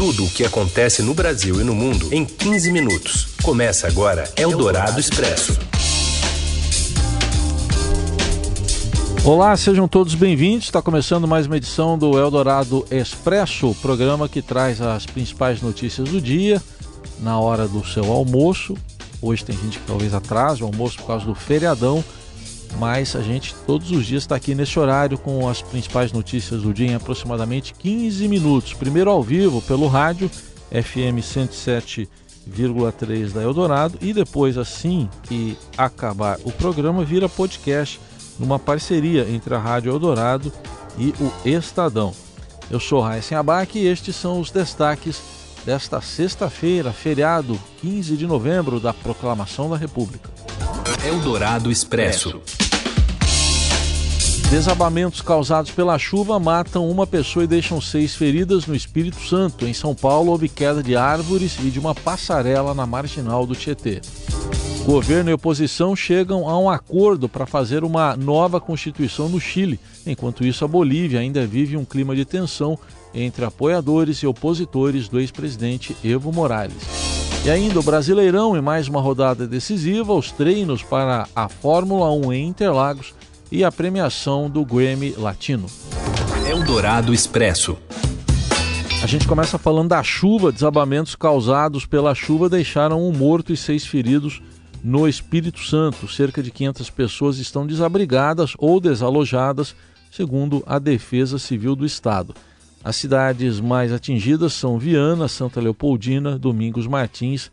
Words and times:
tudo 0.00 0.24
o 0.24 0.30
que 0.30 0.46
acontece 0.46 1.02
no 1.02 1.12
Brasil 1.12 1.60
e 1.60 1.62
no 1.62 1.74
mundo 1.74 2.08
em 2.10 2.24
15 2.24 2.72
minutos. 2.72 3.34
Começa 3.42 3.86
agora 3.86 4.24
Eldorado 4.34 4.98
Expresso. 4.98 5.58
Olá, 9.22 9.54
sejam 9.58 9.86
todos 9.86 10.14
bem-vindos. 10.14 10.64
Está 10.64 10.80
começando 10.80 11.28
mais 11.28 11.46
uma 11.46 11.58
edição 11.58 11.98
do 11.98 12.18
Eldorado 12.18 12.86
Expresso, 12.90 13.76
programa 13.82 14.26
que 14.26 14.40
traz 14.40 14.80
as 14.80 15.04
principais 15.04 15.60
notícias 15.60 16.08
do 16.08 16.18
dia 16.18 16.62
na 17.18 17.38
hora 17.38 17.68
do 17.68 17.86
seu 17.86 18.10
almoço. 18.10 18.74
Hoje 19.20 19.44
tem 19.44 19.54
gente 19.54 19.78
que 19.78 19.86
talvez 19.86 20.14
atrase 20.14 20.62
o 20.62 20.66
almoço 20.66 20.96
por 20.96 21.08
causa 21.08 21.26
do 21.26 21.34
feriadão 21.34 22.02
mas 22.78 23.16
a 23.16 23.22
gente 23.22 23.54
todos 23.66 23.90
os 23.90 24.06
dias 24.06 24.22
está 24.22 24.36
aqui 24.36 24.54
nesse 24.54 24.78
horário 24.78 25.18
com 25.18 25.48
as 25.48 25.62
principais 25.62 26.12
notícias 26.12 26.62
do 26.62 26.72
dia 26.72 26.88
em 26.88 26.94
aproximadamente 26.94 27.74
15 27.74 28.28
minutos. 28.28 28.74
Primeiro 28.74 29.10
ao 29.10 29.22
vivo 29.22 29.60
pelo 29.62 29.86
rádio 29.86 30.30
FM 30.70 31.20
107,3 31.20 33.32
da 33.32 33.42
Eldorado 33.42 33.98
e 34.00 34.12
depois, 34.12 34.56
assim 34.56 35.08
que 35.24 35.56
acabar 35.76 36.38
o 36.44 36.52
programa, 36.52 37.04
vira 37.04 37.28
podcast 37.28 38.00
numa 38.38 38.58
parceria 38.58 39.28
entre 39.28 39.54
a 39.54 39.58
Rádio 39.58 39.92
Eldorado 39.92 40.52
e 40.96 41.12
o 41.20 41.30
Estadão. 41.44 42.14
Eu 42.70 42.80
sou 42.80 43.00
Raíssen 43.00 43.36
Abac 43.36 43.78
e 43.78 43.86
estes 43.86 44.14
são 44.14 44.40
os 44.40 44.50
destaques 44.50 45.20
desta 45.64 46.00
sexta-feira, 46.00 46.92
feriado 46.92 47.58
15 47.80 48.16
de 48.16 48.26
novembro 48.26 48.80
da 48.80 48.94
Proclamação 48.94 49.68
da 49.68 49.76
República. 49.76 50.30
Eldorado 51.04 51.70
Expresso. 51.70 52.40
Desabamentos 54.50 55.20
causados 55.20 55.70
pela 55.70 55.96
chuva 55.96 56.36
matam 56.40 56.90
uma 56.90 57.06
pessoa 57.06 57.44
e 57.44 57.46
deixam 57.46 57.80
seis 57.80 58.16
feridas 58.16 58.66
no 58.66 58.74
Espírito 58.74 59.20
Santo. 59.20 59.64
Em 59.64 59.72
São 59.72 59.94
Paulo, 59.94 60.32
houve 60.32 60.48
queda 60.48 60.82
de 60.82 60.96
árvores 60.96 61.56
e 61.60 61.70
de 61.70 61.78
uma 61.78 61.94
passarela 61.94 62.74
na 62.74 62.84
marginal 62.84 63.46
do 63.46 63.54
Tietê. 63.54 64.00
Governo 64.84 65.30
e 65.30 65.32
oposição 65.32 65.94
chegam 65.94 66.48
a 66.48 66.58
um 66.58 66.68
acordo 66.68 67.28
para 67.28 67.46
fazer 67.46 67.84
uma 67.84 68.16
nova 68.16 68.60
constituição 68.60 69.28
no 69.28 69.38
Chile. 69.38 69.78
Enquanto 70.04 70.44
isso, 70.44 70.64
a 70.64 70.68
Bolívia 70.68 71.20
ainda 71.20 71.46
vive 71.46 71.76
um 71.76 71.84
clima 71.84 72.16
de 72.16 72.24
tensão 72.24 72.76
entre 73.14 73.44
apoiadores 73.44 74.18
e 74.18 74.26
opositores 74.26 75.08
do 75.08 75.20
ex-presidente 75.20 75.96
Evo 76.02 76.32
Morales. 76.32 76.82
E 77.44 77.50
ainda 77.50 77.78
o 77.78 77.84
Brasileirão 77.84 78.56
em 78.56 78.60
mais 78.60 78.88
uma 78.88 79.00
rodada 79.00 79.46
decisiva, 79.46 80.12
os 80.12 80.32
treinos 80.32 80.82
para 80.82 81.28
a 81.36 81.48
Fórmula 81.48 82.10
1 82.10 82.32
em 82.32 82.48
Interlagos 82.48 83.14
e 83.50 83.64
a 83.64 83.72
premiação 83.72 84.48
do 84.48 84.64
Grammy 84.64 85.14
Latino. 85.16 85.66
Eldorado 86.48 87.12
Expresso. 87.12 87.76
A 89.02 89.06
gente 89.06 89.26
começa 89.26 89.58
falando 89.58 89.88
da 89.88 90.02
chuva, 90.02 90.52
desabamentos 90.52 91.16
causados 91.16 91.86
pela 91.86 92.14
chuva 92.14 92.48
deixaram 92.48 93.02
um 93.02 93.12
morto 93.12 93.52
e 93.52 93.56
seis 93.56 93.86
feridos 93.86 94.42
no 94.84 95.08
Espírito 95.08 95.60
Santo. 95.60 96.06
Cerca 96.06 96.42
de 96.42 96.50
500 96.50 96.90
pessoas 96.90 97.38
estão 97.38 97.66
desabrigadas 97.66 98.52
ou 98.58 98.78
desalojadas, 98.78 99.74
segundo 100.10 100.62
a 100.66 100.78
Defesa 100.78 101.38
Civil 101.38 101.74
do 101.74 101.86
Estado. 101.86 102.34
As 102.84 102.96
cidades 102.96 103.60
mais 103.60 103.92
atingidas 103.92 104.52
são 104.52 104.78
Viana, 104.78 105.28
Santa 105.28 105.60
Leopoldina, 105.60 106.38
Domingos 106.38 106.86
Martins, 106.86 107.50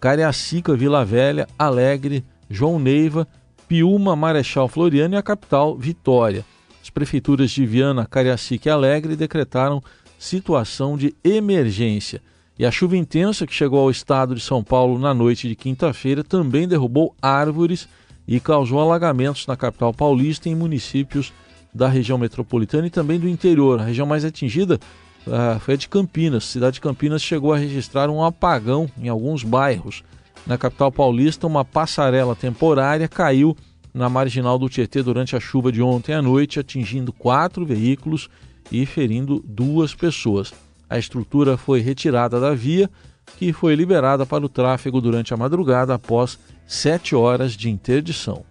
Cariacica, 0.00 0.76
Vila 0.76 1.04
Velha, 1.04 1.48
Alegre, 1.58 2.24
João 2.48 2.78
Neiva, 2.78 3.26
Piúma, 3.68 4.16
Marechal 4.16 4.66
Floriano 4.66 5.14
e 5.14 5.18
a 5.18 5.22
capital, 5.22 5.76
Vitória. 5.76 6.44
As 6.82 6.88
prefeituras 6.88 7.50
de 7.50 7.66
Viana, 7.66 8.06
Cariacica 8.06 8.70
e 8.70 8.72
Alegre 8.72 9.14
decretaram 9.14 9.82
situação 10.18 10.96
de 10.96 11.14
emergência. 11.22 12.22
E 12.58 12.64
a 12.64 12.70
chuva 12.70 12.96
intensa 12.96 13.46
que 13.46 13.54
chegou 13.54 13.80
ao 13.80 13.90
estado 13.90 14.34
de 14.34 14.40
São 14.40 14.64
Paulo 14.64 14.98
na 14.98 15.12
noite 15.12 15.46
de 15.46 15.54
quinta-feira 15.54 16.24
também 16.24 16.66
derrubou 16.66 17.14
árvores 17.20 17.86
e 18.26 18.40
causou 18.40 18.80
alagamentos 18.80 19.46
na 19.46 19.56
capital 19.56 19.92
paulista 19.92 20.48
e 20.48 20.52
em 20.52 20.54
municípios 20.54 21.32
da 21.72 21.88
região 21.88 22.18
metropolitana 22.18 22.86
e 22.86 22.90
também 22.90 23.20
do 23.20 23.28
interior. 23.28 23.80
A 23.80 23.84
região 23.84 24.06
mais 24.06 24.24
atingida 24.24 24.80
uh, 25.26 25.60
foi 25.60 25.74
a 25.74 25.76
de 25.76 25.88
Campinas. 25.88 26.44
A 26.44 26.46
cidade 26.46 26.74
de 26.74 26.80
Campinas 26.80 27.22
chegou 27.22 27.52
a 27.52 27.58
registrar 27.58 28.08
um 28.10 28.24
apagão 28.24 28.90
em 29.00 29.08
alguns 29.08 29.44
bairros. 29.44 30.02
Na 30.48 30.56
capital 30.56 30.90
paulista, 30.90 31.46
uma 31.46 31.62
passarela 31.62 32.34
temporária 32.34 33.06
caiu 33.06 33.54
na 33.92 34.08
marginal 34.08 34.58
do 34.58 34.66
Tietê 34.66 35.02
durante 35.02 35.36
a 35.36 35.40
chuva 35.40 35.70
de 35.70 35.82
ontem 35.82 36.14
à 36.14 36.22
noite, 36.22 36.58
atingindo 36.58 37.12
quatro 37.12 37.66
veículos 37.66 38.30
e 38.72 38.86
ferindo 38.86 39.44
duas 39.46 39.94
pessoas. 39.94 40.54
A 40.88 40.98
estrutura 40.98 41.58
foi 41.58 41.80
retirada 41.80 42.40
da 42.40 42.54
via, 42.54 42.88
que 43.36 43.52
foi 43.52 43.74
liberada 43.74 44.24
para 44.24 44.46
o 44.46 44.48
tráfego 44.48 45.02
durante 45.02 45.34
a 45.34 45.36
madrugada 45.36 45.92
após 45.92 46.38
sete 46.66 47.14
horas 47.14 47.52
de 47.52 47.68
interdição. 47.68 48.42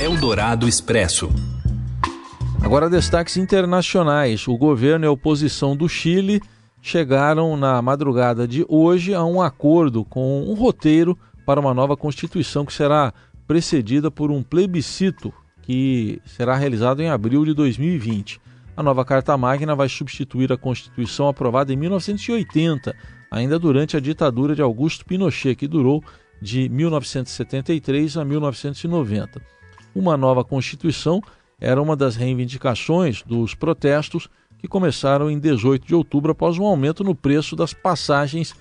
Eldorado 0.00 0.66
Expresso. 0.66 1.28
Agora, 2.62 2.88
destaques 2.88 3.36
internacionais. 3.36 4.48
O 4.48 4.56
governo 4.56 5.04
e 5.04 5.08
a 5.08 5.10
oposição 5.10 5.76
do 5.76 5.86
Chile 5.86 6.40
chegaram 6.86 7.56
na 7.56 7.82
madrugada 7.82 8.46
de 8.46 8.64
hoje 8.68 9.12
a 9.12 9.24
um 9.24 9.42
acordo 9.42 10.04
com 10.04 10.44
um 10.44 10.54
roteiro 10.54 11.18
para 11.44 11.58
uma 11.58 11.74
nova 11.74 11.96
Constituição 11.96 12.64
que 12.64 12.72
será 12.72 13.12
precedida 13.44 14.08
por 14.08 14.30
um 14.30 14.40
plebiscito 14.40 15.34
que 15.62 16.22
será 16.24 16.54
realizado 16.54 17.02
em 17.02 17.10
abril 17.10 17.44
de 17.44 17.54
2020. 17.54 18.40
A 18.76 18.84
nova 18.84 19.04
Carta 19.04 19.36
Magna 19.36 19.74
vai 19.74 19.88
substituir 19.88 20.52
a 20.52 20.56
Constituição 20.56 21.26
aprovada 21.26 21.72
em 21.72 21.76
1980, 21.76 22.94
ainda 23.32 23.58
durante 23.58 23.96
a 23.96 24.00
ditadura 24.00 24.54
de 24.54 24.62
Augusto 24.62 25.04
Pinochet, 25.04 25.56
que 25.56 25.66
durou 25.66 26.04
de 26.40 26.68
1973 26.68 28.16
a 28.16 28.24
1990. 28.24 29.42
Uma 29.92 30.16
nova 30.16 30.44
Constituição 30.44 31.20
era 31.60 31.82
uma 31.82 31.96
das 31.96 32.14
reivindicações 32.14 33.24
dos 33.24 33.56
protestos 33.56 34.28
que 34.58 34.68
começaram 34.68 35.30
em 35.30 35.38
18 35.38 35.86
de 35.86 35.94
outubro 35.94 36.32
após 36.32 36.58
um 36.58 36.64
aumento 36.64 37.04
no 37.04 37.14
preço 37.14 37.54
das 37.54 37.72
passagens 37.72 38.54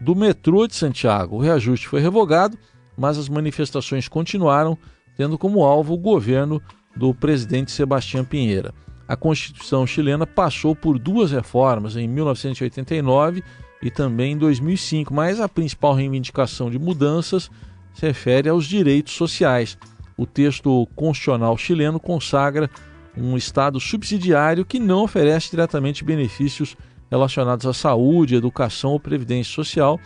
do 0.00 0.14
metrô 0.14 0.66
de 0.66 0.74
Santiago. 0.74 1.36
O 1.36 1.40
reajuste 1.40 1.88
foi 1.88 2.00
revogado, 2.00 2.56
mas 2.96 3.18
as 3.18 3.28
manifestações 3.28 4.08
continuaram, 4.08 4.76
tendo 5.16 5.36
como 5.36 5.64
alvo 5.64 5.94
o 5.94 5.98
governo 5.98 6.62
do 6.96 7.14
presidente 7.14 7.70
Sebastião 7.70 8.24
Pinheira. 8.24 8.72
A 9.06 9.16
Constituição 9.16 9.86
chilena 9.86 10.26
passou 10.26 10.74
por 10.74 10.98
duas 10.98 11.32
reformas 11.32 11.96
em 11.96 12.06
1989 12.06 13.42
e 13.82 13.90
também 13.90 14.32
em 14.32 14.38
2005, 14.38 15.12
mas 15.12 15.40
a 15.40 15.48
principal 15.48 15.94
reivindicação 15.94 16.70
de 16.70 16.78
mudanças 16.78 17.50
se 17.92 18.06
refere 18.06 18.48
aos 18.48 18.66
direitos 18.66 19.14
sociais 19.14 19.76
o 20.20 20.26
texto 20.26 20.86
constitucional 20.94 21.56
chileno 21.56 21.98
consagra 21.98 22.68
um 23.16 23.36
Estado 23.36 23.80
subsidiário 23.80 24.64
que 24.64 24.78
não 24.78 25.04
oferece 25.04 25.50
diretamente 25.50 26.04
benefícios 26.04 26.76
relacionados 27.10 27.66
à 27.66 27.72
saúde, 27.72 28.36
educação 28.36 28.92
ou 28.92 29.00
previdência 29.00 29.52
social, 29.52 29.98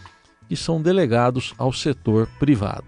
que 0.49 0.57
são 0.57 0.81
delegados 0.81 1.55
ao 1.59 1.73
setor 1.73 2.29
privado. 2.39 2.85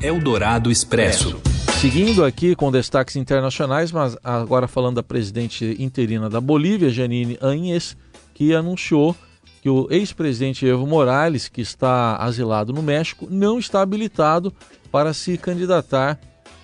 Eldorado 0.00 0.70
Expresso. 0.70 1.40
Seguindo 1.80 2.24
aqui 2.24 2.54
com 2.54 2.70
destaques 2.70 3.16
internacionais, 3.16 3.90
mas 3.90 4.16
agora 4.22 4.68
falando 4.68 4.96
da 4.96 5.02
presidente 5.02 5.76
interina 5.78 6.30
da 6.30 6.40
Bolívia, 6.40 6.90
Janine 6.90 7.36
Áñez, 7.40 7.96
que 8.32 8.54
anunciou 8.54 9.16
que 9.60 9.68
o 9.68 9.86
ex-presidente 9.90 10.66
Evo 10.66 10.86
Morales, 10.86 11.48
que 11.48 11.60
está 11.60 12.16
asilado 12.16 12.72
no 12.72 12.82
México, 12.82 13.26
não 13.30 13.58
está 13.58 13.80
habilitado 13.80 14.52
para 14.90 15.12
se 15.12 15.36
candidatar 15.36 16.18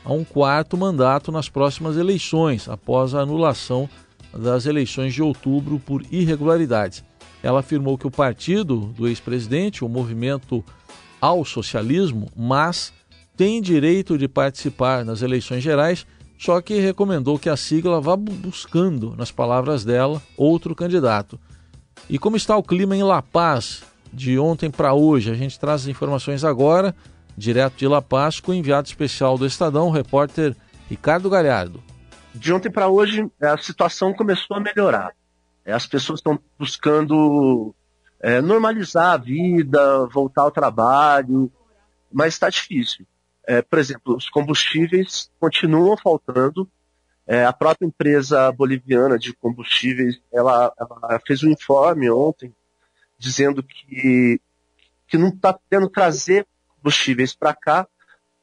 a 0.08 0.12
um 0.12 0.24
quarto 0.24 0.74
mandato 0.74 1.30
nas 1.30 1.50
próximas 1.50 1.98
eleições, 1.98 2.66
após 2.66 3.14
a 3.14 3.20
anulação 3.20 3.86
das 4.32 4.64
eleições 4.64 5.12
de 5.12 5.22
outubro 5.22 5.78
por 5.78 6.02
irregularidades. 6.10 7.04
Ela 7.42 7.60
afirmou 7.60 7.98
que 7.98 8.06
o 8.06 8.10
partido 8.10 8.86
do 8.96 9.06
ex-presidente, 9.06 9.84
o 9.84 9.88
Movimento 9.88 10.64
ao 11.20 11.44
Socialismo, 11.44 12.30
mas 12.34 12.90
tem 13.36 13.60
direito 13.60 14.16
de 14.16 14.26
participar 14.26 15.04
nas 15.04 15.20
eleições 15.20 15.62
gerais, 15.62 16.06
só 16.38 16.62
que 16.62 16.80
recomendou 16.80 17.38
que 17.38 17.50
a 17.50 17.56
sigla 17.56 18.00
vá 18.00 18.16
buscando, 18.16 19.14
nas 19.14 19.30
palavras 19.30 19.84
dela, 19.84 20.22
outro 20.38 20.74
candidato. 20.74 21.38
E 22.08 22.18
como 22.18 22.34
está 22.34 22.56
o 22.56 22.62
clima 22.62 22.96
em 22.96 23.02
La 23.02 23.20
Paz 23.20 23.82
de 24.10 24.38
ontem 24.38 24.70
para 24.70 24.94
hoje? 24.94 25.30
A 25.30 25.34
gente 25.34 25.60
traz 25.60 25.82
as 25.82 25.88
informações 25.88 26.44
agora 26.44 26.94
direto 27.38 27.76
de 27.76 27.86
La 27.86 28.02
Paz, 28.02 28.40
com 28.40 28.50
o 28.50 28.54
enviado 28.54 28.88
especial 28.88 29.38
do 29.38 29.46
Estadão, 29.46 29.90
repórter 29.90 30.54
Ricardo 30.88 31.30
Galhardo. 31.30 31.82
De 32.34 32.52
ontem 32.52 32.70
para 32.70 32.88
hoje, 32.88 33.30
a 33.40 33.56
situação 33.56 34.12
começou 34.12 34.56
a 34.56 34.60
melhorar. 34.60 35.14
É, 35.64 35.72
as 35.72 35.86
pessoas 35.86 36.18
estão 36.18 36.38
buscando 36.58 37.74
é, 38.20 38.40
normalizar 38.40 39.14
a 39.14 39.16
vida, 39.16 40.06
voltar 40.06 40.42
ao 40.42 40.50
trabalho, 40.50 41.50
mas 42.12 42.34
está 42.34 42.48
difícil. 42.48 43.06
É, 43.46 43.62
por 43.62 43.78
exemplo, 43.78 44.16
os 44.16 44.28
combustíveis 44.28 45.30
continuam 45.38 45.96
faltando. 45.96 46.68
É, 47.26 47.44
a 47.44 47.52
própria 47.52 47.86
empresa 47.86 48.50
boliviana 48.52 49.18
de 49.18 49.34
combustíveis, 49.34 50.20
ela, 50.32 50.72
ela, 50.78 51.20
fez 51.26 51.42
um 51.42 51.50
informe 51.50 52.10
ontem 52.10 52.54
dizendo 53.18 53.62
que, 53.62 54.40
que 55.06 55.18
não 55.18 55.28
está 55.28 55.52
podendo 55.52 55.88
trazer 55.90 56.46
combustíveis 56.78 57.34
para 57.34 57.54
cá 57.54 57.86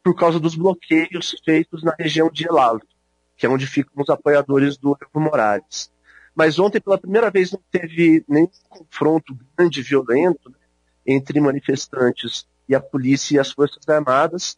por 0.04 0.16
causa 0.16 0.40
dos 0.40 0.56
bloqueios 0.56 1.36
feitos 1.44 1.84
na 1.84 1.96
região 1.98 2.30
de 2.30 2.48
Elalo, 2.48 2.82
que 3.36 3.46
é 3.46 3.50
onde 3.50 3.66
ficam 3.66 4.04
os 4.04 4.10
apoiadores 4.10 4.78
do 4.78 4.96
Evo 5.02 5.20
Morales. 5.20 5.92
Mas 6.36 6.60
ontem, 6.60 6.82
pela 6.82 6.98
primeira 6.98 7.32
vez, 7.32 7.52
não 7.52 7.62
teve 7.72 8.24
nenhum 8.28 8.50
confronto 8.70 9.36
grande, 9.58 9.82
violento, 9.82 10.50
né, 10.50 10.58
entre 11.08 11.40
manifestantes 11.40 12.46
e 12.68 12.76
a 12.76 12.80
polícia 12.80 13.36
e 13.36 13.40
as 13.40 13.52
Forças 13.52 13.88
Armadas. 13.88 14.58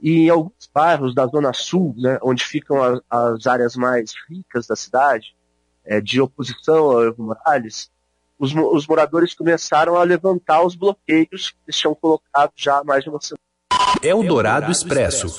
E 0.00 0.26
em 0.26 0.30
alguns 0.30 0.68
bairros 0.72 1.14
da 1.14 1.26
Zona 1.26 1.52
Sul, 1.52 1.94
né, 1.98 2.18
onde 2.22 2.44
ficam 2.44 2.82
as, 2.82 3.00
as 3.10 3.46
áreas 3.46 3.76
mais 3.76 4.14
ricas 4.28 4.66
da 4.66 4.74
cidade, 4.74 5.36
é, 5.84 6.00
de 6.00 6.20
oposição 6.20 6.90
ao 6.90 7.04
Evo 7.04 7.22
Morales, 7.22 7.90
os, 8.38 8.54
os, 8.54 8.86
moradores 8.86 9.34
começaram 9.34 9.96
a 9.96 10.02
levantar 10.02 10.64
os 10.64 10.74
bloqueios 10.74 11.50
que 11.50 11.56
eles 11.66 11.76
tinham 11.76 11.94
colocado 11.94 12.52
já 12.56 12.78
há 12.78 12.84
mais 12.84 13.02
de 13.02 13.10
uma 13.10 13.20
semana. 13.20 13.42
É 14.02 14.14
o 14.14 14.22
Dourado 14.22 14.70
Expresso. 14.70 15.38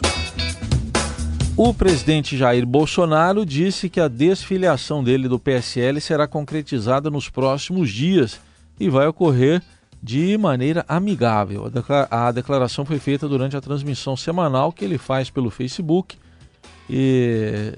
O 1.56 1.74
presidente 1.74 2.38
Jair 2.38 2.66
Bolsonaro 2.66 3.46
disse 3.46 3.90
que 3.90 4.00
a 4.00 4.08
desfiliação 4.08 5.04
dele 5.04 5.28
do 5.28 5.38
PSL 5.38 6.00
será 6.00 6.28
concretizada 6.28 7.10
nos 7.10 7.30
próximos 7.30 7.92
dias 7.92 8.40
e 8.80 8.90
vai 8.90 9.08
ocorrer 9.08 9.62
de 10.02 10.38
maneira 10.38 10.86
amigável. 10.88 11.70
A 12.10 12.32
declaração 12.32 12.86
foi 12.86 12.98
feita 12.98 13.28
durante 13.28 13.58
a 13.58 13.62
transmissão 13.62 14.16
semanal 14.16 14.72
que 14.72 14.86
ele 14.86 14.98
faz 14.98 15.30
pelo 15.30 15.50
Facebook 15.50 16.18
e 16.90 17.74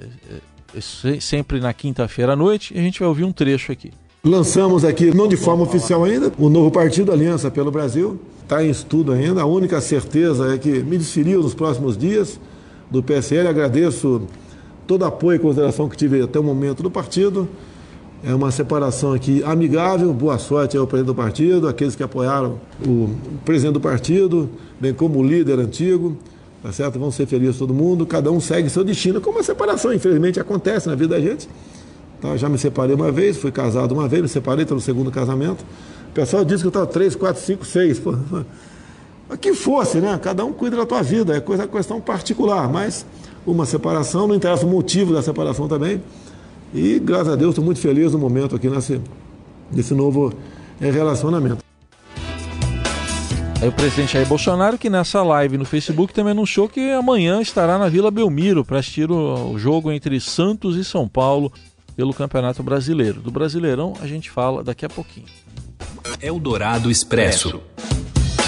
sempre 1.20 1.60
na 1.60 1.74
quinta-feira 1.74 2.34
à 2.34 2.36
noite. 2.36 2.74
E 2.76 2.80
a 2.80 2.82
gente 2.82 3.00
vai 3.00 3.08
ouvir 3.08 3.24
um 3.24 3.32
trecho 3.32 3.72
aqui. 3.72 3.92
Lançamos 4.24 4.86
aqui, 4.86 5.12
não 5.16 5.28
de 5.28 5.36
forma 5.36 5.64
oficial 5.64 6.04
ainda, 6.04 6.32
o 6.38 6.48
novo 6.48 6.70
partido 6.70 7.12
Aliança 7.12 7.50
pelo 7.50 7.72
Brasil. 7.72 8.20
Está 8.44 8.64
em 8.64 8.70
estudo 8.70 9.12
ainda. 9.12 9.42
A 9.42 9.48
única 9.48 9.82
certeza 9.82 10.54
é 10.54 10.60
que 10.60 10.84
me 10.84 10.96
desfiliu 10.96 11.42
nos 11.42 11.56
próximos 11.56 11.98
dias 11.98 12.40
do 12.92 13.02
PSL. 13.02 13.48
Agradeço 13.48 14.22
todo 14.86 15.06
apoio 15.06 15.38
e 15.38 15.40
consideração 15.40 15.90
que 15.90 15.98
tive 15.98 16.22
até 16.22 16.38
o 16.40 16.44
momento 16.44 16.84
do 16.84 16.92
partido. 16.92 17.50
É 18.24 18.32
uma 18.36 18.52
separação 18.52 19.12
aqui 19.12 19.44
amigável. 19.44 20.14
Boa 20.14 20.38
sorte 20.38 20.78
ao 20.78 20.86
presidente 20.86 21.08
do 21.08 21.16
partido, 21.16 21.68
aqueles 21.68 21.96
que 21.96 22.04
apoiaram 22.04 22.60
o 22.86 23.10
presidente 23.44 23.74
do 23.74 23.82
partido, 23.82 24.48
bem 24.80 24.94
como 24.94 25.18
o 25.18 25.24
líder 25.24 25.58
antigo. 25.58 26.16
Tá 26.62 26.72
certo? 26.72 27.00
Vão 27.00 27.10
ser 27.10 27.26
felizes 27.26 27.58
todo 27.58 27.74
mundo. 27.74 28.06
Cada 28.06 28.32
um 28.32 28.40
segue 28.40 28.70
seu 28.70 28.84
destino, 28.84 29.20
como 29.20 29.40
a 29.40 29.44
separação, 29.44 29.92
infelizmente, 29.92 30.40
acontece 30.40 30.88
na 30.88 30.94
vida 30.94 31.16
da 31.16 31.20
gente. 31.20 31.50
Tá? 32.22 32.38
Já 32.38 32.48
me 32.48 32.58
separei 32.58 32.96
uma 32.96 33.12
vez, 33.12 33.38
fui 33.38 33.52
casado 33.52 33.94
uma 33.94 34.08
vez, 34.08 34.22
me 34.22 34.30
separei 34.30 34.66
pelo 34.66 34.80
segundo 34.80 35.10
casamento. 35.12 35.66
O 36.10 36.14
pessoal 36.14 36.46
disse 36.46 36.62
que 36.62 36.68
eu 36.68 36.70
estava 36.70 36.86
3, 36.86 37.16
4, 37.16 37.42
5, 37.42 37.66
6. 37.66 38.00
Pô. 38.00 38.16
Que 39.40 39.54
fosse, 39.54 39.98
né? 40.00 40.20
Cada 40.22 40.46
um 40.46 40.54
cuida 40.54 40.78
da 40.78 40.86
tua 40.86 41.02
vida, 41.02 41.36
é 41.36 41.40
coisa, 41.40 41.68
questão 41.68 42.00
particular, 42.00 42.70
mas 42.70 43.06
uma 43.46 43.66
separação, 43.66 44.28
não 44.28 44.36
interessa 44.36 44.66
o 44.66 44.70
motivo 44.70 45.14
da 45.14 45.22
separação 45.22 45.68
também. 45.68 46.02
E 46.74 47.00
graças 47.00 47.30
a 47.30 47.36
Deus 47.36 47.52
estou 47.52 47.66
muito 47.66 47.80
feliz 47.80 48.12
no 48.14 48.20
momento 48.20 48.56
aqui 48.56 48.70
nesse, 48.70 49.02
nesse 49.72 49.94
novo 49.94 50.34
é, 50.80 50.92
relacionamento. 50.92 51.64
Aí 53.62 53.68
o 53.68 53.72
presidente 53.72 54.14
Jair 54.14 54.28
Bolsonaro, 54.28 54.78
que 54.78 54.90
nessa 54.90 55.22
live 55.22 55.58
no 55.58 55.66
Facebook 55.66 56.14
também 56.14 56.32
anunciou 56.32 56.68
que 56.68 56.92
amanhã 56.92 57.42
estará 57.42 57.78
na 57.78 57.88
Vila 57.90 58.10
Belmiro 58.10 58.66
para 58.66 58.80
assistir 58.80 59.12
o 59.12 59.58
jogo 59.58 59.92
entre 59.92 60.20
Santos 60.20 60.76
e 60.76 60.84
São 60.84 61.08
Paulo 61.08 61.52
pelo 61.96 62.14
Campeonato 62.14 62.62
Brasileiro. 62.64 63.22
Do 63.22 63.32
Brasileirão 63.32 63.94
a 64.02 64.08
gente 64.08 64.30
fala 64.30 64.64
daqui 64.64 64.86
a 64.86 64.90
pouquinho. 64.90 65.28
É 66.20 66.32
o 66.32 66.40
Dourado 66.40 66.90
Expresso. 66.90 67.62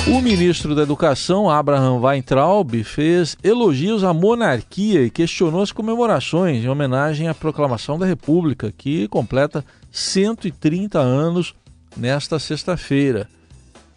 O 0.06 0.22
ministro 0.22 0.76
da 0.76 0.82
Educação, 0.82 1.50
Abraham 1.50 2.02
Weintraub, 2.02 2.84
fez 2.84 3.38
elogios 3.42 4.04
à 4.04 4.14
monarquia 4.14 5.02
e 5.02 5.10
questionou 5.10 5.62
as 5.62 5.72
comemorações 5.72 6.64
em 6.64 6.68
homenagem 6.68 7.30
à 7.30 7.34
proclamação 7.34 7.98
da 7.98 8.06
República, 8.06 8.74
que 8.78 9.08
completa 9.08 9.64
130 9.90 11.00
anos 11.00 11.56
nesta 11.96 12.38
sexta-feira. 12.38 13.30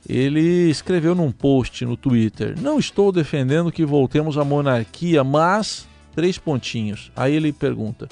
Ele 0.08 0.70
escreveu 0.70 1.12
num 1.12 1.32
post 1.32 1.84
no 1.84 1.96
Twitter: 1.96 2.54
Não 2.60 2.78
estou 2.78 3.10
defendendo 3.10 3.72
que 3.72 3.84
voltemos 3.84 4.38
à 4.38 4.44
monarquia, 4.44 5.24
mas. 5.24 5.88
Três 6.14 6.38
pontinhos. 6.38 7.12
Aí 7.14 7.34
ele 7.34 7.52
pergunta: 7.52 8.08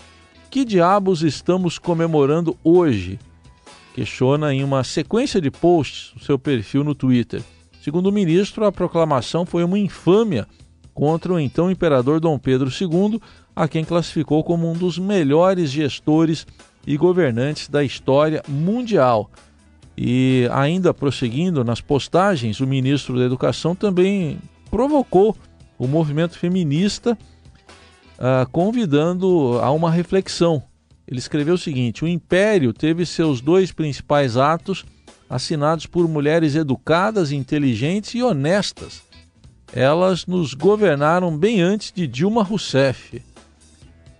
Que 0.54 0.64
diabos 0.64 1.24
estamos 1.24 1.80
comemorando 1.80 2.56
hoje? 2.62 3.18
Questiona 3.92 4.54
em 4.54 4.62
uma 4.62 4.84
sequência 4.84 5.40
de 5.40 5.50
posts 5.50 6.12
no 6.14 6.22
seu 6.22 6.38
perfil 6.38 6.84
no 6.84 6.94
Twitter. 6.94 7.42
Segundo 7.82 8.06
o 8.06 8.12
ministro, 8.12 8.64
a 8.64 8.70
proclamação 8.70 9.44
foi 9.44 9.64
uma 9.64 9.76
infâmia 9.76 10.46
contra 10.94 11.32
o 11.32 11.40
então 11.40 11.72
imperador 11.72 12.20
Dom 12.20 12.38
Pedro 12.38 12.70
II, 12.70 13.20
a 13.56 13.66
quem 13.66 13.84
classificou 13.84 14.44
como 14.44 14.70
um 14.70 14.74
dos 14.74 14.96
melhores 14.96 15.72
gestores 15.72 16.46
e 16.86 16.96
governantes 16.96 17.66
da 17.68 17.82
história 17.82 18.40
mundial. 18.46 19.28
E 19.98 20.48
ainda 20.52 20.94
prosseguindo 20.94 21.64
nas 21.64 21.80
postagens, 21.80 22.60
o 22.60 22.66
ministro 22.66 23.18
da 23.18 23.24
Educação 23.24 23.74
também 23.74 24.38
provocou 24.70 25.36
o 25.76 25.88
movimento 25.88 26.38
feminista, 26.38 27.18
uh, 28.18 28.48
convidando 28.50 29.58
a 29.62 29.70
uma 29.70 29.90
reflexão. 29.90 30.62
Ele 31.06 31.18
escreveu 31.18 31.54
o 31.54 31.58
seguinte: 31.58 32.04
o 32.04 32.08
Império 32.08 32.72
teve 32.72 33.04
seus 33.04 33.40
dois 33.40 33.72
principais 33.72 34.36
atos 34.36 34.84
assinados 35.28 35.86
por 35.86 36.08
mulheres 36.08 36.54
educadas, 36.54 37.32
inteligentes 37.32 38.14
e 38.14 38.22
honestas. 38.22 39.02
Elas 39.72 40.26
nos 40.26 40.54
governaram 40.54 41.36
bem 41.36 41.60
antes 41.60 41.90
de 41.92 42.06
Dilma 42.06 42.42
Rousseff. 42.42 43.20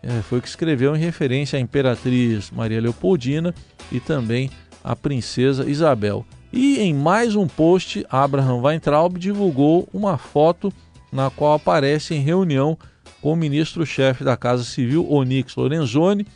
É, 0.02 0.20
foi 0.22 0.38
o 0.38 0.42
que 0.42 0.48
escreveu 0.48 0.94
em 0.94 0.98
referência 0.98 1.58
à 1.58 1.60
imperatriz 1.60 2.50
Maria 2.50 2.80
Leopoldina 2.80 3.54
e 3.90 4.00
também 4.00 4.50
à 4.82 4.94
princesa 4.94 5.68
Isabel. 5.68 6.26
E 6.52 6.78
em 6.80 6.92
mais 6.92 7.34
um 7.34 7.46
post, 7.46 8.04
Abraham 8.10 8.60
Weintraub 8.60 9.18
divulgou 9.18 9.88
uma 9.92 10.18
foto 10.18 10.72
na 11.10 11.30
qual 11.30 11.54
aparece 11.54 12.14
em 12.14 12.20
reunião 12.20 12.76
com 13.24 13.32
o 13.32 13.36
ministro-chefe 13.36 14.22
da 14.22 14.36
Casa 14.36 14.62
Civil, 14.64 15.10
Onyx 15.10 15.56
Lorenzoni, 15.56 16.26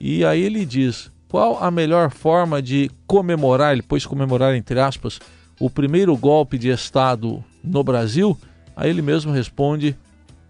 e 0.00 0.24
aí 0.24 0.42
ele 0.42 0.66
diz: 0.66 1.12
qual 1.28 1.62
a 1.62 1.70
melhor 1.70 2.10
forma 2.10 2.60
de 2.60 2.90
comemorar, 3.06 3.72
ele 3.72 3.82
pôs 3.82 4.04
comemorar 4.04 4.56
entre 4.56 4.80
aspas, 4.80 5.20
o 5.60 5.70
primeiro 5.70 6.16
golpe 6.16 6.58
de 6.58 6.70
Estado 6.70 7.44
no 7.62 7.84
Brasil? 7.84 8.36
Aí 8.74 8.90
ele 8.90 9.00
mesmo 9.00 9.30
responde: 9.30 9.96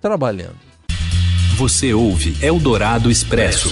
trabalhando. 0.00 0.57
Você 1.59 1.93
ouve 1.93 2.35
Eldorado 2.43 3.11
Expresso. 3.11 3.69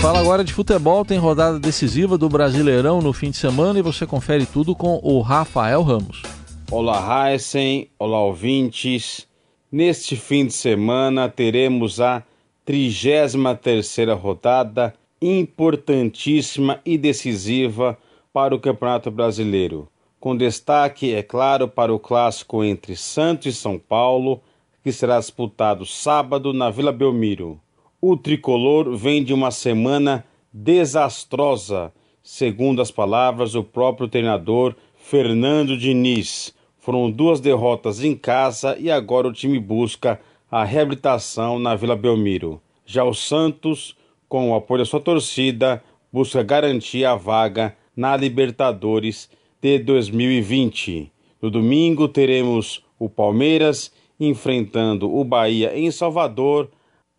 Fala 0.00 0.20
agora 0.20 0.42
de 0.42 0.54
futebol, 0.54 1.04
tem 1.04 1.18
rodada 1.18 1.60
decisiva 1.60 2.16
do 2.16 2.30
Brasileirão 2.30 3.02
no 3.02 3.12
fim 3.12 3.30
de 3.30 3.36
semana 3.36 3.78
e 3.78 3.82
você 3.82 4.06
confere 4.06 4.46
tudo 4.46 4.74
com 4.74 4.98
o 5.02 5.20
Rafael 5.20 5.82
Ramos. 5.82 6.33
Olá, 6.70 7.30
Heisen, 7.30 7.88
olá, 7.98 8.20
ouvintes. 8.22 9.28
Neste 9.70 10.16
fim 10.16 10.46
de 10.46 10.54
semana 10.54 11.28
teremos 11.28 12.00
a 12.00 12.24
33 12.64 13.84
rodada, 14.18 14.94
importantíssima 15.20 16.80
e 16.84 16.96
decisiva 16.96 17.98
para 18.32 18.54
o 18.54 18.58
Campeonato 18.58 19.10
Brasileiro. 19.10 19.88
Com 20.18 20.34
destaque, 20.34 21.14
é 21.14 21.22
claro, 21.22 21.68
para 21.68 21.94
o 21.94 21.98
clássico 21.98 22.64
entre 22.64 22.96
Santos 22.96 23.46
e 23.46 23.52
São 23.52 23.78
Paulo, 23.78 24.40
que 24.82 24.90
será 24.90 25.18
disputado 25.18 25.84
sábado 25.84 26.52
na 26.52 26.70
Vila 26.70 26.92
Belmiro. 26.92 27.60
O 28.00 28.16
tricolor 28.16 28.96
vem 28.96 29.22
de 29.22 29.34
uma 29.34 29.50
semana 29.50 30.24
desastrosa, 30.52 31.92
segundo 32.22 32.80
as 32.80 32.90
palavras 32.90 33.52
do 33.52 33.62
próprio 33.62 34.08
treinador 34.08 34.74
Fernando 35.06 35.76
Diniz. 35.76 36.54
Foram 36.78 37.10
duas 37.10 37.38
derrotas 37.38 38.02
em 38.02 38.16
casa 38.16 38.74
e 38.80 38.90
agora 38.90 39.28
o 39.28 39.32
time 39.34 39.58
busca 39.58 40.18
a 40.50 40.64
reabilitação 40.64 41.58
na 41.58 41.76
Vila 41.76 41.94
Belmiro. 41.94 42.58
Já 42.86 43.04
o 43.04 43.12
Santos, 43.12 43.94
com 44.26 44.50
o 44.50 44.54
apoio 44.54 44.78
da 44.78 44.86
sua 44.86 45.00
torcida, 45.00 45.84
busca 46.10 46.42
garantir 46.42 47.04
a 47.04 47.14
vaga 47.14 47.76
na 47.94 48.16
Libertadores 48.16 49.28
de 49.60 49.78
2020. 49.78 51.12
No 51.40 51.50
domingo 51.50 52.08
teremos 52.08 52.82
o 52.98 53.06
Palmeiras 53.06 53.92
enfrentando 54.18 55.14
o 55.14 55.22
Bahia 55.22 55.78
em 55.78 55.90
Salvador. 55.90 56.70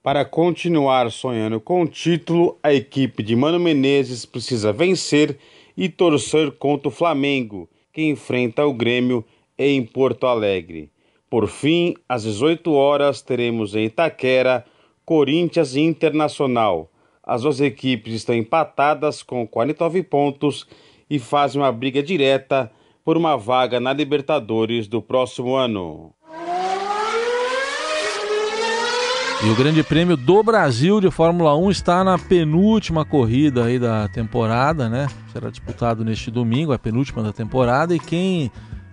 Para 0.01 0.25
continuar 0.25 1.12
sonhando 1.12 1.60
com 1.60 1.84
o 1.84 1.88
título, 1.88 2.58
a 2.63 2.74
equipe 2.74 3.22
de 3.22 3.36
Mano 3.36 3.60
Menezes 3.60 4.25
precisa 4.25 4.74
vencer 4.74 5.38
e 5.77 5.88
torcer 5.88 6.51
contra 6.54 6.88
o 6.88 6.92
Flamengo, 6.92 7.70
que 7.96 8.04
enfrenta 8.04 8.66
o 8.66 8.74
Grêmio 8.74 9.24
em 9.58 9.82
Porto 9.86 10.28
Alegre. 10.28 10.92
Por 11.30 11.48
fim, 11.48 11.96
às 12.10 12.24
18 12.24 12.74
horas, 12.74 13.22
teremos 13.22 13.74
em 13.74 13.86
Itaquera 13.86 14.66
Corinthians 15.06 15.78
Internacional. 15.78 16.92
as 17.24 17.44
duas 17.44 17.62
equipes 17.62 18.14
estão 18.14 18.36
empatadas 18.36 19.24
com 19.24 19.48
49 19.48 20.04
pontos 20.04 20.68
e 21.10 21.18
fazem 21.18 21.62
uma 21.62 21.72
briga 21.72 22.04
direta 22.04 22.70
por 23.04 23.16
uma 23.16 23.38
vaga 23.38 23.80
na 23.80 23.94
Libertadores 23.94 24.88
do 24.90 25.02
próximo 25.02 25.56
ano. 25.56 26.14
E 29.46 29.50
o 29.52 29.56
Grande 29.56 29.84
Prêmio 29.84 30.18
do 30.18 30.42
Brasil 30.42 31.00
de 31.00 31.12
Fórmula 31.12 31.56
1 31.56 31.70
está 31.70 32.04
na 32.04 32.18
penúltima 32.18 33.06
corrida 33.06 33.66
aí 33.66 33.78
da 33.78 34.08
temporada, 34.08 34.90
né? 34.90 35.06
Será 35.32 35.52
disputado 35.52 36.04
neste 36.04 36.32
domingo, 36.32 36.74
a 36.74 36.80
penúltima 36.80 37.22
da 37.22 37.32
temporada. 37.32 37.94
E 37.94 38.00
quem 38.00 38.48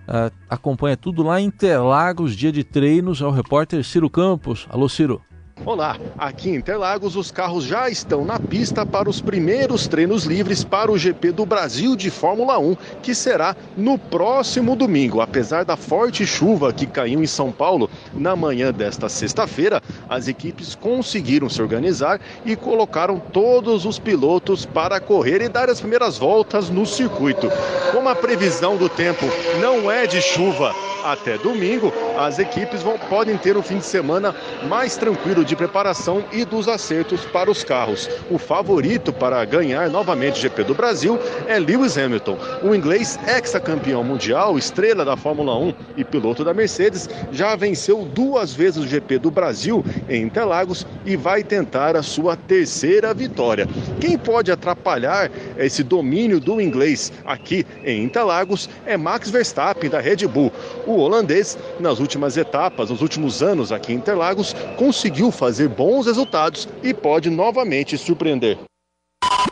uh, 0.07 0.31
acompanha 0.47 0.95
tudo 0.95 1.23
lá 1.23 1.41
em 1.41 1.45
Interlagos, 1.45 2.35
dia 2.35 2.51
de 2.51 2.63
treinos, 2.63 3.19
é 3.19 3.25
o 3.25 3.31
repórter 3.31 3.83
Ciro 3.83 4.11
Campos. 4.11 4.67
Alô, 4.69 4.87
Ciro. 4.87 5.23
Olá, 5.65 5.97
aqui 6.17 6.49
em 6.49 6.55
Interlagos 6.55 7.15
os 7.15 7.31
carros 7.31 7.63
já 7.63 7.89
estão 7.89 8.25
na 8.25 8.37
pista 8.37 8.85
para 8.85 9.09
os 9.09 9.21
primeiros 9.21 9.87
treinos 9.87 10.25
livres 10.25 10.61
para 10.61 10.91
o 10.91 10.97
GP 10.97 11.31
do 11.31 11.45
Brasil 11.45 11.95
de 11.95 12.09
Fórmula 12.09 12.59
1, 12.59 12.75
que 13.01 13.15
será 13.15 13.55
no 13.77 13.97
próximo 13.97 14.75
domingo. 14.75 15.21
Apesar 15.21 15.63
da 15.63 15.77
forte 15.77 16.25
chuva 16.25 16.73
que 16.73 16.85
caiu 16.85 17.23
em 17.23 17.27
São 17.27 17.49
Paulo 17.49 17.89
na 18.13 18.35
manhã 18.35 18.73
desta 18.73 19.07
sexta-feira, 19.07 19.81
as 20.09 20.27
equipes 20.27 20.75
conseguiram 20.75 21.49
se 21.49 21.61
organizar 21.61 22.19
e 22.45 22.57
colocaram 22.57 23.17
todos 23.17 23.85
os 23.85 23.97
pilotos 23.97 24.65
para 24.65 24.99
correr 24.99 25.41
e 25.41 25.47
dar 25.47 25.69
as 25.69 25.79
primeiras 25.79 26.17
voltas 26.17 26.69
no 26.69 26.85
circuito. 26.85 27.49
Como 27.93 28.09
a 28.09 28.15
previsão 28.15 28.75
do 28.75 28.89
tempo 28.89 29.25
não 29.61 29.89
é 29.89 30.05
de 30.05 30.21
chuva 30.21 30.75
até 31.05 31.37
domingo, 31.37 31.91
as 32.23 32.39
equipes 32.39 32.81
vão, 32.81 32.97
podem 32.97 33.37
ter 33.37 33.57
um 33.57 33.61
fim 33.61 33.77
de 33.77 33.85
semana 33.85 34.33
mais 34.67 34.95
tranquilo 34.95 35.43
de 35.43 35.55
preparação 35.55 36.23
e 36.31 36.45
dos 36.45 36.67
acertos 36.67 37.25
para 37.25 37.51
os 37.51 37.63
carros. 37.63 38.09
O 38.31 38.37
favorito 38.37 39.11
para 39.11 39.43
ganhar 39.45 39.89
novamente 39.89 40.39
o 40.39 40.41
GP 40.41 40.63
do 40.63 40.73
Brasil 40.73 41.19
é 41.47 41.59
Lewis 41.59 41.97
Hamilton. 41.97 42.37
O 42.63 42.73
inglês 42.73 43.19
ex-campeão 43.27 44.03
mundial, 44.03 44.57
estrela 44.57 45.03
da 45.03 45.17
Fórmula 45.17 45.57
1 45.57 45.73
e 45.97 46.03
piloto 46.03 46.43
da 46.43 46.53
Mercedes, 46.53 47.09
já 47.31 47.55
venceu 47.55 48.05
duas 48.05 48.53
vezes 48.53 48.83
o 48.83 48.87
GP 48.87 49.19
do 49.19 49.29
Brasil 49.29 49.83
em 50.09 50.23
Interlagos 50.23 50.87
e 51.05 51.15
vai 51.15 51.43
tentar 51.43 51.95
a 51.95 52.03
sua 52.03 52.35
terceira 52.35 53.13
vitória. 53.13 53.67
Quem 53.99 54.17
pode 54.17 54.51
atrapalhar 54.51 55.29
esse 55.57 55.83
domínio 55.83 56.39
do 56.39 56.61
inglês 56.61 57.11
aqui 57.25 57.65
em 57.83 58.03
Interlagos 58.03 58.69
é 58.85 58.95
Max 58.95 59.29
Verstappen 59.29 59.89
da 59.89 59.99
Red 59.99 60.27
Bull. 60.27 60.51
O 60.87 60.97
holandês, 60.97 61.57
nas 61.79 61.99
últimas 61.99 62.12
etapas, 62.37 62.89
nos 62.89 63.01
últimos 63.01 63.41
anos 63.41 63.71
aqui 63.71 63.93
em 63.93 63.95
Interlagos, 63.95 64.55
conseguiu 64.77 65.31
fazer 65.31 65.67
bons 65.67 66.05
resultados 66.05 66.67
e 66.81 66.93
pode 66.93 67.29
novamente 67.29 67.97
surpreender. 67.97 68.57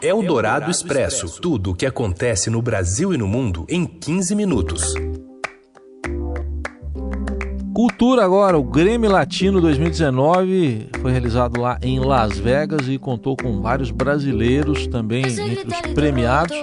É 0.01 0.13
o 0.13 0.21
Dourado 0.21 0.71
Expresso. 0.71 1.41
Tudo 1.41 1.71
o 1.71 1.75
que 1.75 1.85
acontece 1.85 2.49
no 2.49 2.61
Brasil 2.61 3.13
e 3.13 3.17
no 3.17 3.27
mundo 3.27 3.65
em 3.69 3.85
15 3.85 4.35
minutos. 4.35 4.93
Cultura 7.73 8.25
agora, 8.25 8.57
o 8.57 8.63
Grêmio 8.63 9.09
Latino 9.09 9.61
2019 9.61 10.89
foi 11.01 11.11
realizado 11.11 11.59
lá 11.59 11.79
em 11.81 11.99
Las 11.99 12.37
Vegas 12.37 12.87
e 12.87 12.97
contou 12.97 13.37
com 13.37 13.61
vários 13.61 13.91
brasileiros 13.91 14.87
também 14.87 15.23
entre 15.25 15.67
os 15.67 15.93
premiados. 15.93 16.57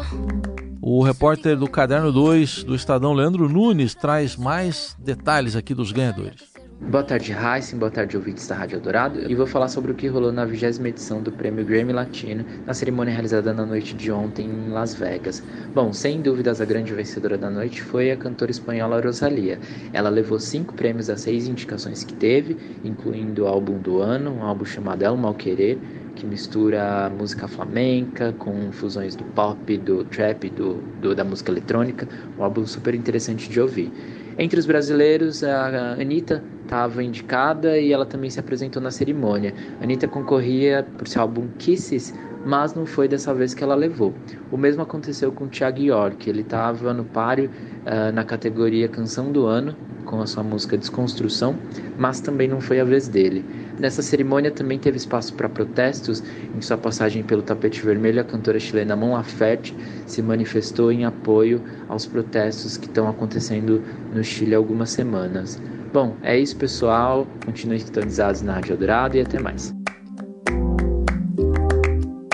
O 0.90 1.02
repórter 1.02 1.54
do 1.54 1.68
Caderno 1.68 2.10
2 2.10 2.64
do 2.64 2.74
Estadão, 2.74 3.12
Leandro 3.12 3.46
Nunes, 3.46 3.94
traz 3.94 4.36
mais 4.36 4.96
detalhes 4.98 5.54
aqui 5.54 5.74
dos 5.74 5.92
ganhadores. 5.92 6.48
Boa 6.80 7.04
tarde, 7.04 7.30
Heisen. 7.32 7.78
Boa 7.78 7.90
tarde, 7.90 8.16
ouvintes 8.16 8.48
da 8.48 8.54
Rádio 8.54 8.80
Dourado. 8.80 9.30
E 9.30 9.34
vou 9.34 9.46
falar 9.46 9.68
sobre 9.68 9.92
o 9.92 9.94
que 9.94 10.06
rolou 10.06 10.32
na 10.32 10.46
vigésima 10.46 10.88
edição 10.88 11.20
do 11.20 11.30
Prêmio 11.30 11.62
Grammy 11.62 11.92
Latino, 11.92 12.42
na 12.64 12.72
cerimônia 12.72 13.12
realizada 13.12 13.52
na 13.52 13.66
noite 13.66 13.94
de 13.94 14.10
ontem 14.10 14.46
em 14.46 14.70
Las 14.70 14.94
Vegas. 14.94 15.42
Bom, 15.74 15.92
sem 15.92 16.22
dúvidas, 16.22 16.58
a 16.60 16.64
grande 16.64 16.94
vencedora 16.94 17.36
da 17.36 17.50
noite 17.50 17.82
foi 17.82 18.10
a 18.10 18.16
cantora 18.16 18.50
espanhola 18.50 18.98
Rosalia. 18.98 19.58
Ela 19.92 20.08
levou 20.08 20.40
cinco 20.40 20.72
prêmios 20.72 21.08
das 21.08 21.20
seis 21.20 21.46
indicações 21.46 22.02
que 22.02 22.14
teve, 22.14 22.56
incluindo 22.82 23.42
o 23.42 23.46
álbum 23.46 23.76
do 23.76 24.00
ano, 24.00 24.30
um 24.30 24.42
álbum 24.42 24.64
chamado 24.64 25.02
El 25.02 25.18
Mal 25.18 25.34
Querer, 25.34 25.78
que 26.18 26.26
mistura 26.26 27.10
música 27.16 27.46
flamenca 27.46 28.34
com 28.38 28.72
fusões 28.72 29.14
do 29.14 29.22
pop, 29.24 29.78
do 29.78 30.02
trap, 30.04 30.50
do, 30.50 30.74
do, 31.00 31.14
da 31.14 31.22
música 31.22 31.52
eletrônica, 31.52 32.08
um 32.36 32.42
álbum 32.42 32.66
super 32.66 32.92
interessante 32.92 33.48
de 33.48 33.60
ouvir. 33.60 33.92
Entre 34.36 34.58
os 34.58 34.66
brasileiros, 34.66 35.44
a 35.44 35.92
Anitta 35.92 36.42
estava 36.62 37.02
indicada 37.02 37.78
e 37.78 37.92
ela 37.92 38.04
também 38.04 38.30
se 38.30 38.40
apresentou 38.40 38.82
na 38.82 38.90
cerimônia. 38.90 39.54
A 39.80 39.84
Anitta 39.84 40.08
concorria 40.08 40.84
por 40.96 41.06
seu 41.06 41.22
álbum 41.22 41.46
Kisses, 41.56 42.12
mas 42.44 42.74
não 42.74 42.84
foi 42.84 43.06
dessa 43.06 43.32
vez 43.32 43.54
que 43.54 43.62
ela 43.62 43.74
levou. 43.76 44.12
O 44.50 44.56
mesmo 44.56 44.82
aconteceu 44.82 45.30
com 45.30 45.44
o 45.44 45.48
Thiago 45.48 45.80
York, 45.80 46.28
ele 46.28 46.42
estava 46.42 46.92
no 46.92 47.04
páreo 47.04 47.48
uh, 47.86 48.12
na 48.12 48.24
categoria 48.24 48.88
Canção 48.88 49.30
do 49.30 49.46
Ano, 49.46 49.76
com 50.04 50.20
a 50.20 50.26
sua 50.26 50.42
música 50.42 50.76
Desconstrução, 50.76 51.56
mas 51.98 52.20
também 52.20 52.48
não 52.48 52.60
foi 52.60 52.80
a 52.80 52.84
vez 52.84 53.08
dele. 53.08 53.44
Nessa 53.78 54.02
cerimônia 54.02 54.50
também 54.50 54.78
teve 54.78 54.96
espaço 54.96 55.32
para 55.34 55.48
protestos. 55.48 56.22
Em 56.56 56.60
sua 56.60 56.76
passagem 56.76 57.22
pelo 57.22 57.42
tapete 57.42 57.80
vermelho, 57.82 58.20
a 58.20 58.24
cantora 58.24 58.58
chilena 58.58 58.96
Mon 58.96 59.12
Laferte 59.12 59.74
se 60.06 60.20
manifestou 60.20 60.90
em 60.90 61.04
apoio 61.04 61.62
aos 61.88 62.06
protestos 62.06 62.76
que 62.76 62.86
estão 62.86 63.08
acontecendo 63.08 63.82
no 64.12 64.22
Chile 64.24 64.54
há 64.54 64.58
algumas 64.58 64.90
semanas. 64.90 65.60
Bom, 65.92 66.16
é 66.22 66.38
isso, 66.38 66.56
pessoal. 66.56 67.26
Continuem 67.44 67.78
sintonizados 67.78 68.42
na 68.42 68.54
Rádio 68.54 68.72
Eldorado 68.72 69.16
e 69.16 69.20
até 69.20 69.40
mais. 69.40 69.74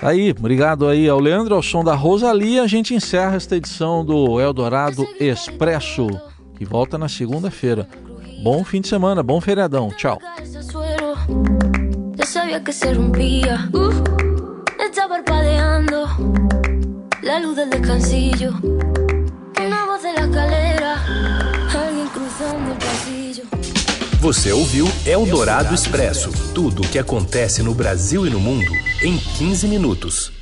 Aí, 0.03 0.35
obrigado 0.39 0.87
aí 0.87 1.09
ao 1.09 1.19
Leandro, 1.19 1.55
ao 1.55 1.63
som 1.63 1.83
da 1.83 1.95
Rosalia. 1.95 2.63
A 2.63 2.67
gente 2.67 2.95
encerra 2.95 3.37
esta 3.37 3.57
edição 3.57 4.05
do 4.05 4.39
Eldorado 4.39 5.07
Expresso, 5.19 6.07
que 6.59 6.65
volta 6.65 6.99
na 6.99 7.09
segunda-feira. 7.09 7.89
Bom 8.43 8.63
fim 8.63 8.83
de 8.83 8.89
semana, 8.89 9.23
bom 9.23 9.41
feriadão. 9.41 9.89
Tchau. 9.89 10.19
Ya 12.17 12.27
sabía 12.27 12.63
que 12.63 12.73
se 12.73 12.93
rompía. 12.93 13.69
Uh, 13.73 13.91
está 14.85 15.09
parpadeando 15.09 16.07
la 17.23 17.41
luz 17.41 17.57
del 17.57 17.71
descansillo. 17.71 18.53
Una 18.63 19.87
voz 19.87 20.03
de 20.03 20.13
la 20.13 20.21
escalera. 20.27 21.05
Alguien 21.73 22.09
cruzando 22.09 22.73
el 22.73 22.79
pasillo. 22.79 23.45
Você 24.21 24.53
ouviu 24.53 24.87
Eldorado 25.05 25.75
Expresso 25.75 26.31
tudo 26.55 26.83
o 26.83 26.89
que 26.89 26.99
acontece 26.99 27.63
no 27.63 27.75
Brasil 27.75 28.27
e 28.27 28.31
no 28.31 28.41
mundo 28.41 28.73
em 29.03 29.19
15 29.19 29.69
minutos. 29.69 30.34